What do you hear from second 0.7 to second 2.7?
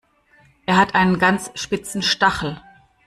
hat einen ganz spitzen Stachel.